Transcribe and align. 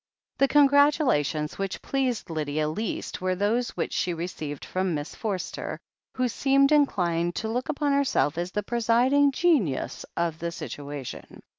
The 0.39 0.47
congratulations 0.47 1.59
which 1.59 1.79
pleased 1.83 2.31
Lydia 2.31 2.67
least 2.67 3.21
were 3.21 3.35
those 3.35 3.69
which 3.77 3.93
she 3.93 4.15
received 4.15 4.65
from 4.65 4.95
Miss 4.95 5.13
Forster, 5.13 5.79
who 6.15 6.27
seemed 6.27 6.71
inclined 6.71 7.35
to 7.35 7.47
look 7.47 7.69
upon 7.69 7.93
herself 7.93 8.35
as 8.39 8.49
the 8.51 8.63
presiding 8.63 9.31
genius 9.31 10.03
of 10.17 10.39
the 10.39 10.51
situation. 10.51 11.43